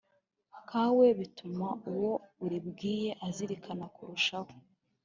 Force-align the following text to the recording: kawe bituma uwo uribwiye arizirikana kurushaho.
kawe 0.69 1.05
bituma 1.19 1.67
uwo 1.91 2.11
uribwiye 2.43 3.09
arizirikana 3.23 3.85
kurushaho. 3.95 4.51